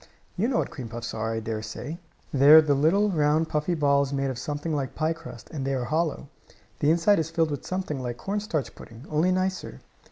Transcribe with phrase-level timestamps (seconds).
[0.35, 1.99] You know what cream puffs are, I dare say.
[2.33, 6.27] They are little, round, puffy balls made of something like piecrust, and they are hollow.
[6.79, 9.79] The inside is filled with something like corn starch pudding, only nicer.